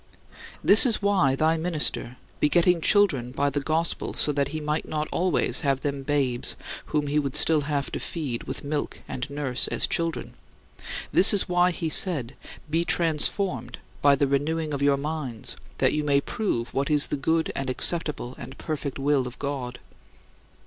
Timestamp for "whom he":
6.87-7.19